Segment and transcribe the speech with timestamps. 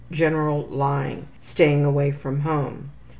[0.11, 1.27] General lying.
[1.43, 2.89] Staying away from home.